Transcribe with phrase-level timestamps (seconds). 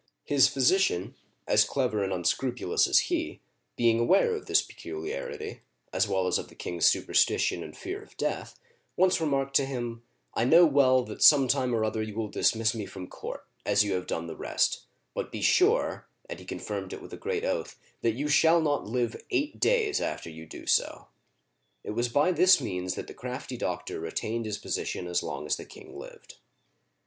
[0.25, 1.13] His physician,
[1.47, 3.39] as clever and unscrupulous as he,
[3.75, 5.61] being aware of this peculiarity,—
[5.93, 8.59] as well as of the king's superstition and fear of death,—
[8.97, 10.01] once remarked to him:"
[10.33, 13.93] I know well that sometime or other you will dismiss me from court, as you
[13.93, 17.77] have done the rest: but be sure (and he confirmed it with a great oath)
[18.01, 21.09] that you shall not live eight days after you do so!
[21.45, 25.57] '* It was by this means that the crafty doctor retained his position as long as
[25.57, 26.39] the king lived.